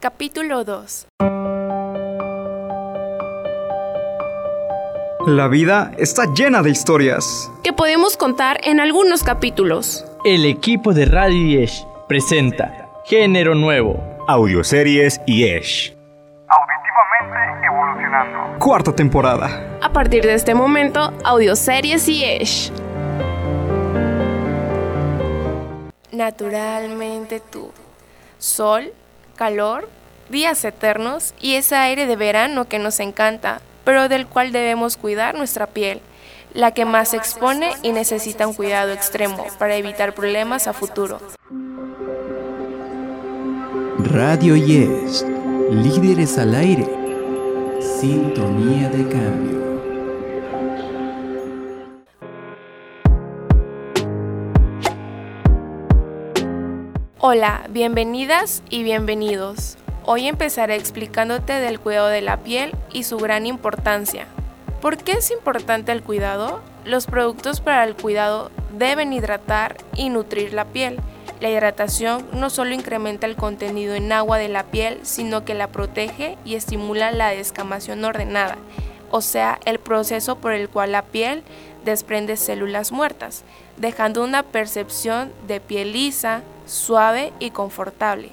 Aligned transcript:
Capítulo 0.00 0.62
2 0.64 1.08
La 5.26 5.48
vida 5.48 5.92
está 5.98 6.22
llena 6.34 6.62
de 6.62 6.70
historias. 6.70 7.50
que 7.64 7.72
podemos 7.72 8.16
contar 8.16 8.58
en 8.62 8.80
algunos 8.80 9.22
capítulos. 9.24 10.04
El 10.24 10.44
equipo 10.46 10.94
de 10.94 11.04
Radio 11.04 11.60
Yesh 11.60 11.84
presenta 12.08 12.88
Género 13.04 13.54
Nuevo. 13.54 14.00
Audioseries 14.28 15.20
y 15.26 15.44
Esh. 15.44 15.94
Auditivamente 16.48 17.66
evolucionando. 17.66 18.58
Cuarta 18.58 18.94
temporada. 18.94 19.78
A 19.82 19.92
partir 19.92 20.22
de 20.24 20.34
este 20.34 20.54
momento, 20.54 21.12
audioseries 21.24 22.08
y 22.08 22.24
Esh. 22.24 22.70
Naturalmente 26.12 27.40
tú. 27.50 27.70
Sol, 28.38 28.92
calor, 29.38 29.88
días 30.28 30.64
eternos 30.64 31.32
y 31.40 31.54
ese 31.54 31.76
aire 31.76 32.06
de 32.06 32.16
verano 32.16 32.66
que 32.66 32.80
nos 32.80 32.98
encanta, 32.98 33.62
pero 33.84 34.08
del 34.08 34.26
cual 34.26 34.50
debemos 34.52 34.96
cuidar 34.96 35.36
nuestra 35.36 35.68
piel, 35.68 36.00
la 36.52 36.72
que 36.72 36.84
más 36.84 37.10
se 37.10 37.18
expone 37.18 37.70
y 37.82 37.92
necesita 37.92 38.48
un 38.48 38.54
cuidado 38.54 38.92
extremo 38.92 39.46
para 39.58 39.76
evitar 39.76 40.12
problemas 40.12 40.66
a 40.66 40.72
futuro. 40.72 41.20
Radio 43.98 44.56
Yes, 44.56 45.24
líderes 45.70 46.36
al 46.36 46.54
aire, 46.54 46.86
sintonía 48.00 48.88
de 48.90 49.08
cambio. 49.08 49.67
Hola, 57.20 57.64
bienvenidas 57.70 58.62
y 58.70 58.84
bienvenidos. 58.84 59.76
Hoy 60.04 60.28
empezaré 60.28 60.76
explicándote 60.76 61.54
del 61.54 61.80
cuidado 61.80 62.06
de 62.06 62.20
la 62.20 62.36
piel 62.44 62.76
y 62.92 63.02
su 63.02 63.16
gran 63.16 63.44
importancia. 63.44 64.28
¿Por 64.80 64.98
qué 64.98 65.14
es 65.14 65.32
importante 65.32 65.90
el 65.90 66.04
cuidado? 66.04 66.60
Los 66.84 67.06
productos 67.06 67.60
para 67.60 67.82
el 67.82 67.96
cuidado 67.96 68.52
deben 68.78 69.12
hidratar 69.12 69.78
y 69.96 70.10
nutrir 70.10 70.52
la 70.52 70.66
piel. 70.66 71.00
La 71.40 71.50
hidratación 71.50 72.24
no 72.34 72.50
solo 72.50 72.72
incrementa 72.72 73.26
el 73.26 73.34
contenido 73.34 73.96
en 73.96 74.12
agua 74.12 74.38
de 74.38 74.48
la 74.48 74.62
piel, 74.62 75.00
sino 75.02 75.44
que 75.44 75.54
la 75.54 75.72
protege 75.72 76.38
y 76.44 76.54
estimula 76.54 77.10
la 77.10 77.30
descamación 77.30 78.04
ordenada, 78.04 78.58
o 79.10 79.22
sea, 79.22 79.58
el 79.64 79.80
proceso 79.80 80.38
por 80.38 80.52
el 80.52 80.68
cual 80.68 80.92
la 80.92 81.02
piel 81.02 81.42
desprende 81.84 82.36
células 82.36 82.92
muertas, 82.92 83.42
dejando 83.76 84.22
una 84.22 84.44
percepción 84.44 85.32
de 85.48 85.58
piel 85.60 85.92
lisa, 85.92 86.42
suave 86.68 87.32
y 87.40 87.50
confortable. 87.50 88.30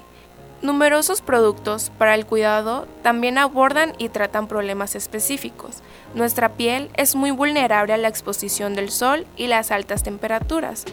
Numerosos 0.62 1.20
productos 1.20 1.90
para 1.98 2.14
el 2.14 2.24
cuidado 2.24 2.88
también 3.02 3.36
abordan 3.36 3.92
y 3.98 4.08
tratan 4.08 4.48
problemas 4.48 4.94
específicos. 4.94 5.82
Nuestra 6.14 6.50
piel 6.50 6.90
es 6.96 7.14
muy 7.14 7.30
vulnerable 7.30 7.92
a 7.92 7.98
la 7.98 8.08
exposición 8.08 8.74
del 8.74 8.90
sol 8.90 9.26
y 9.36 9.48
las 9.48 9.70
altas 9.70 10.02
temperaturas, 10.02 10.84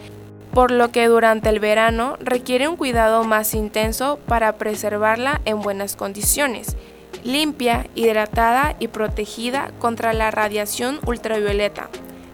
por 0.54 0.70
lo 0.70 0.92
que 0.92 1.08
durante 1.08 1.50
el 1.50 1.60
verano 1.60 2.18
requiere 2.20 2.68
un 2.68 2.76
cuidado 2.76 3.24
más 3.24 3.56
intenso 3.56 4.20
para 4.28 4.58
preservarla 4.58 5.42
en 5.46 5.62
buenas 5.62 5.96
condiciones, 5.96 6.76
limpia, 7.24 7.88
hidratada 7.96 8.76
y 8.80 8.90
protegida 8.90 9.72
contra 9.80 10.12
la 10.12 10.30
radiación 10.30 11.00
ultravioleta. 11.06 11.90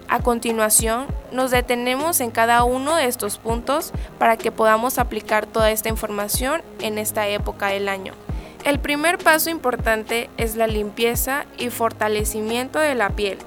A 0.10 0.22
continuación, 0.22 1.06
nos 1.32 1.52
detenemos 1.52 2.20
en 2.20 2.32
cada 2.32 2.64
uno 2.64 2.96
de 2.96 3.06
estos 3.06 3.38
puntos 3.38 3.94
para 4.18 4.38
que 4.38 4.52
podamos 4.52 4.98
aplicar 4.98 5.46
toda 5.46 5.70
esta 5.70 5.90
información 5.90 6.64
en 6.80 6.98
esta 6.98 7.28
época 7.28 7.68
del 7.68 7.88
año. 7.88 8.14
El 8.66 8.80
primer 8.80 9.20
paso 9.20 9.52
importante 9.52 10.28
es 10.38 10.56
la 10.56 10.66
limpieza 10.66 11.46
y 11.60 11.70
fortalecimiento 11.70 12.80
de 12.80 12.96
la 12.96 13.12
piel. 13.12 13.38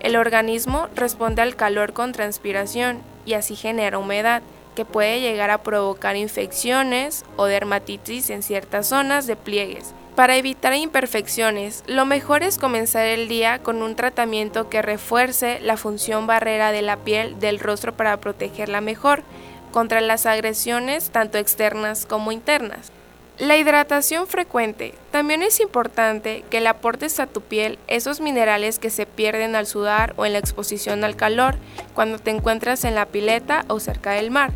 El 0.00 0.16
organismo 0.16 0.88
responde 0.96 1.40
al 1.40 1.54
calor 1.54 1.92
con 1.92 2.10
transpiración 2.10 3.00
y 3.24 3.34
así 3.34 3.54
genera 3.54 3.98
humedad, 3.98 4.42
que 4.74 4.84
puede 4.84 5.20
llegar 5.20 5.50
a 5.50 5.62
provocar 5.62 6.16
infecciones 6.16 7.24
o 7.36 7.46
dermatitis 7.46 8.30
en 8.30 8.42
ciertas 8.42 8.88
zonas 8.88 9.28
de 9.28 9.36
pliegues. 9.36 9.94
Para 10.18 10.34
evitar 10.34 10.74
imperfecciones, 10.74 11.84
lo 11.86 12.04
mejor 12.04 12.42
es 12.42 12.58
comenzar 12.58 13.06
el 13.06 13.28
día 13.28 13.60
con 13.60 13.82
un 13.82 13.94
tratamiento 13.94 14.68
que 14.68 14.82
refuerce 14.82 15.60
la 15.60 15.76
función 15.76 16.26
barrera 16.26 16.72
de 16.72 16.82
la 16.82 16.96
piel 16.96 17.38
del 17.38 17.60
rostro 17.60 17.96
para 17.96 18.16
protegerla 18.16 18.80
mejor 18.80 19.22
contra 19.70 20.00
las 20.00 20.26
agresiones 20.26 21.10
tanto 21.10 21.38
externas 21.38 22.04
como 22.04 22.32
internas. 22.32 22.90
La 23.38 23.56
hidratación 23.58 24.26
frecuente. 24.26 24.92
También 25.12 25.44
es 25.44 25.60
importante 25.60 26.44
que 26.50 26.60
le 26.60 26.68
aportes 26.68 27.20
a 27.20 27.28
tu 27.28 27.40
piel 27.40 27.78
esos 27.86 28.20
minerales 28.20 28.80
que 28.80 28.90
se 28.90 29.06
pierden 29.06 29.54
al 29.54 29.68
sudar 29.68 30.14
o 30.16 30.26
en 30.26 30.32
la 30.32 30.40
exposición 30.40 31.04
al 31.04 31.14
calor 31.14 31.54
cuando 31.94 32.18
te 32.18 32.32
encuentras 32.32 32.82
en 32.82 32.96
la 32.96 33.06
pileta 33.06 33.64
o 33.68 33.78
cerca 33.78 34.10
del 34.14 34.32
mar. 34.32 34.50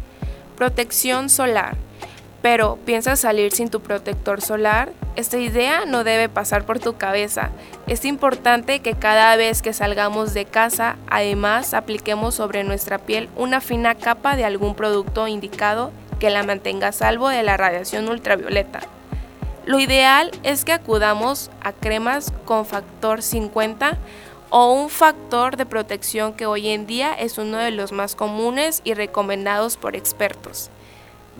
Protección 0.56 1.30
solar. 1.30 1.76
Pero, 2.42 2.80
¿piensas 2.84 3.20
salir 3.20 3.52
sin 3.52 3.70
tu 3.70 3.80
protector 3.80 4.40
solar? 4.40 4.92
Esta 5.14 5.36
idea 5.36 5.84
no 5.84 6.04
debe 6.04 6.30
pasar 6.30 6.64
por 6.64 6.78
tu 6.78 6.96
cabeza. 6.96 7.50
Es 7.86 8.06
importante 8.06 8.80
que 8.80 8.94
cada 8.94 9.36
vez 9.36 9.60
que 9.60 9.74
salgamos 9.74 10.32
de 10.32 10.46
casa, 10.46 10.96
además, 11.06 11.74
apliquemos 11.74 12.34
sobre 12.34 12.64
nuestra 12.64 12.96
piel 12.96 13.28
una 13.36 13.60
fina 13.60 13.94
capa 13.94 14.36
de 14.36 14.46
algún 14.46 14.74
producto 14.74 15.28
indicado 15.28 15.92
que 16.18 16.30
la 16.30 16.44
mantenga 16.44 16.92
salvo 16.92 17.28
de 17.28 17.42
la 17.42 17.58
radiación 17.58 18.08
ultravioleta. 18.08 18.80
Lo 19.66 19.78
ideal 19.78 20.30
es 20.44 20.64
que 20.64 20.72
acudamos 20.72 21.50
a 21.60 21.72
cremas 21.72 22.32
con 22.46 22.64
factor 22.64 23.20
50 23.20 23.98
o 24.48 24.72
un 24.72 24.88
factor 24.88 25.58
de 25.58 25.66
protección 25.66 26.32
que 26.32 26.46
hoy 26.46 26.68
en 26.68 26.86
día 26.86 27.12
es 27.12 27.36
uno 27.36 27.58
de 27.58 27.70
los 27.70 27.92
más 27.92 28.14
comunes 28.14 28.80
y 28.82 28.94
recomendados 28.94 29.76
por 29.76 29.94
expertos. 29.94 30.70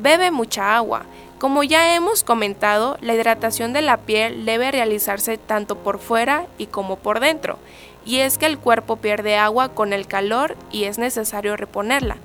Bebe 0.03 0.33
mucha 0.33 0.75
agua. 0.75 1.05
Como 1.39 1.63
ya 1.63 1.95
hemos 1.95 2.25
comentado, 2.25 2.99
la 3.01 3.15
hidratación 3.15 3.73
de 3.73 3.83
la 3.83 3.99
piel 3.99 4.45
debe 4.45 4.73
realizarse 4.73 5.39
tanto 5.39 5.77
por 5.77 6.01
fuera 6.01 6.47
y 6.59 6.67
como 6.67 6.97
por 6.97 7.21
dentro, 7.21 7.61
y 8.05 8.19
es 8.19 8.37
que 8.37 8.47
el 8.47 8.59
cuerpo 8.59 8.97
pierde 8.97 9.37
agua 9.37 9.69
con 9.69 9.93
el 9.93 10.09
calor 10.09 10.57
y 10.73 10.85
es 10.85 10.99
necesario 10.99 11.57
reponerla. 11.57 12.17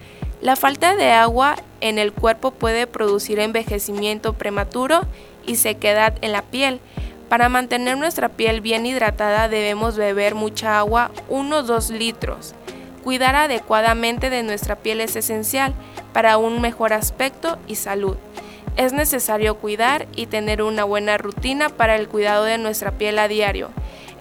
La 0.42 0.56
falta 0.56 0.96
de 0.96 1.12
agua 1.12 1.56
en 1.80 2.00
el 2.00 2.14
cuerpo 2.14 2.50
puede 2.50 2.88
producir 2.88 3.38
envejecimiento 3.38 4.34
prematuro 4.34 5.02
y 5.46 5.58
sequedad 5.58 6.16
en 6.22 6.32
la 6.32 6.42
piel. 6.42 6.80
Para 7.30 7.48
mantener 7.48 7.96
nuestra 7.96 8.30
piel 8.30 8.60
bien 8.62 8.88
hidratada 8.88 9.50
debemos 9.50 9.98
beber 9.98 10.34
mucha 10.34 10.80
agua, 10.80 11.12
1-2 11.30 11.92
litros. 11.92 12.56
Cuidar 13.08 13.38
adecuadamente 13.38 14.30
de 14.30 14.44
nuestra 14.44 14.76
piel 14.76 15.00
es 15.00 15.16
esencial 15.16 15.74
para 16.12 16.38
un 16.38 16.60
mejor 16.60 16.92
aspecto 16.92 17.58
y 17.66 17.76
salud. 17.76 18.18
Es 18.76 18.92
necesario 18.92 19.56
cuidar 19.56 20.08
y 20.14 20.26
tener 20.26 20.62
una 20.62 20.84
buena 20.84 21.18
rutina 21.18 21.70
para 21.70 21.96
el 21.96 22.10
cuidado 22.10 22.44
de 22.44 22.58
nuestra 22.58 22.92
piel 22.92 23.18
a 23.20 23.30
diario, 23.30 23.70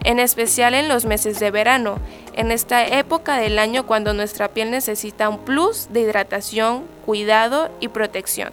en 0.05 0.21
especial 0.21 0.73
en 0.73 0.89
los 0.89 1.05
meses 1.05 1.41
de 1.41 1.51
verano, 1.51 1.99
en 2.35 2.53
esta 2.53 2.87
época 2.87 3.39
del 3.39 3.59
año 3.59 3.87
cuando 3.89 4.15
nuestra 4.15 4.51
piel 4.51 4.71
necesita 4.71 5.29
un 5.31 5.39
plus 5.39 5.89
de 5.91 6.03
hidratación, 6.03 6.85
cuidado 7.05 7.71
y 7.81 7.89
protección. 7.89 8.53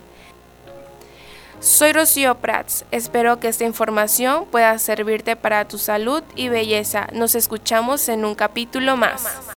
Soy 1.59 1.93
Rocío 1.93 2.33
Prats, 2.39 2.85
espero 2.89 3.39
que 3.39 3.49
esta 3.49 3.65
información 3.65 4.45
pueda 4.45 4.79
servirte 4.79 5.35
para 5.35 5.67
tu 5.67 5.77
salud 5.77 6.23
y 6.35 6.49
belleza. 6.49 7.05
Nos 7.13 7.35
escuchamos 7.35 8.09
en 8.09 8.25
un 8.25 8.33
capítulo 8.33 8.97
más. 8.97 9.53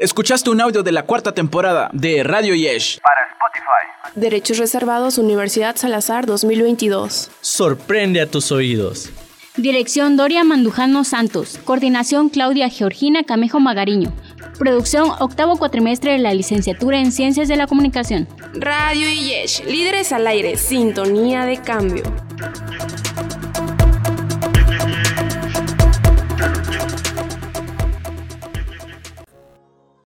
Escuchaste 0.00 0.48
un 0.48 0.62
audio 0.62 0.82
de 0.82 0.92
la 0.92 1.02
cuarta 1.02 1.34
temporada 1.34 1.90
de 1.92 2.22
Radio 2.22 2.54
Yesh. 2.54 3.00
Para 3.02 3.20
Spotify. 3.32 4.18
Derechos 4.18 4.56
reservados 4.56 5.18
Universidad 5.18 5.76
Salazar 5.76 6.24
2022. 6.24 7.30
Sorprende 7.42 8.22
a 8.22 8.26
tus 8.26 8.50
oídos. 8.50 9.10
Dirección 9.58 10.16
Doria 10.16 10.42
Mandujano 10.42 11.04
Santos. 11.04 11.58
Coordinación 11.66 12.30
Claudia 12.30 12.70
Georgina 12.70 13.24
Camejo 13.24 13.60
Magariño. 13.60 14.10
Producción 14.58 15.10
octavo 15.18 15.58
cuatrimestre 15.58 16.12
de 16.12 16.18
la 16.18 16.32
licenciatura 16.32 16.98
en 16.98 17.12
Ciencias 17.12 17.48
de 17.48 17.56
la 17.56 17.66
Comunicación. 17.66 18.26
Radio 18.54 19.06
Yesh, 19.06 19.66
líderes 19.66 20.12
al 20.12 20.26
aire, 20.26 20.56
sintonía 20.56 21.44
de 21.44 21.60
cambio. 21.60 22.04